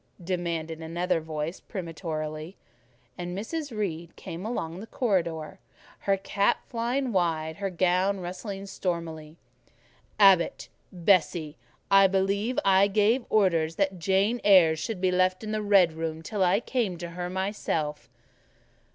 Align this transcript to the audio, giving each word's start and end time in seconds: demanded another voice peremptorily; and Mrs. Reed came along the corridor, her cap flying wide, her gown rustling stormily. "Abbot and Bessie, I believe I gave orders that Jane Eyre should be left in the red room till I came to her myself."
demanded 0.23 0.79
another 0.81 1.21
voice 1.21 1.59
peremptorily; 1.59 2.57
and 3.19 3.37
Mrs. 3.37 3.69
Reed 3.69 4.15
came 4.15 4.47
along 4.47 4.79
the 4.79 4.87
corridor, 4.87 5.59
her 5.99 6.17
cap 6.17 6.67
flying 6.67 7.11
wide, 7.11 7.57
her 7.57 7.69
gown 7.69 8.19
rustling 8.19 8.65
stormily. 8.65 9.37
"Abbot 10.19 10.69
and 10.91 11.05
Bessie, 11.05 11.55
I 11.91 12.07
believe 12.07 12.57
I 12.65 12.87
gave 12.87 13.25
orders 13.29 13.75
that 13.75 13.99
Jane 13.99 14.41
Eyre 14.43 14.75
should 14.75 15.01
be 15.01 15.11
left 15.11 15.43
in 15.43 15.51
the 15.51 15.61
red 15.61 15.93
room 15.93 16.23
till 16.23 16.43
I 16.43 16.61
came 16.61 16.97
to 16.97 17.11
her 17.11 17.29
myself." 17.29 18.09